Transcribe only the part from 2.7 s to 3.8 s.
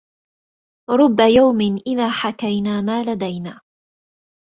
ما لدينا